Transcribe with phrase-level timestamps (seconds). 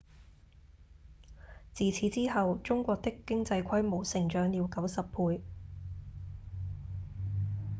[1.75, 5.03] 自此之後中國的經濟規模成長了90
[5.37, 5.43] 倍